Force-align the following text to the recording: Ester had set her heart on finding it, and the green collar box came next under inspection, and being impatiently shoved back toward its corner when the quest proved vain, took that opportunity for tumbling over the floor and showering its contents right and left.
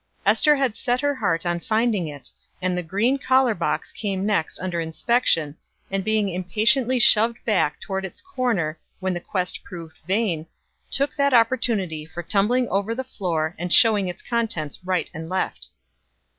Ester 0.25 0.55
had 0.55 0.75
set 0.75 0.99
her 1.01 1.13
heart 1.13 1.45
on 1.45 1.59
finding 1.59 2.07
it, 2.07 2.27
and 2.59 2.75
the 2.75 2.81
green 2.81 3.19
collar 3.19 3.53
box 3.53 3.91
came 3.91 4.25
next 4.25 4.57
under 4.57 4.81
inspection, 4.81 5.55
and 5.91 6.03
being 6.03 6.27
impatiently 6.27 6.97
shoved 6.97 7.37
back 7.45 7.79
toward 7.79 8.03
its 8.03 8.19
corner 8.19 8.79
when 8.99 9.13
the 9.13 9.19
quest 9.19 9.63
proved 9.63 9.99
vain, 10.07 10.47
took 10.89 11.13
that 11.15 11.35
opportunity 11.35 12.03
for 12.03 12.23
tumbling 12.23 12.67
over 12.69 12.95
the 12.95 13.03
floor 13.03 13.53
and 13.59 13.71
showering 13.71 14.07
its 14.07 14.23
contents 14.23 14.79
right 14.83 15.07
and 15.13 15.29
left. 15.29 15.67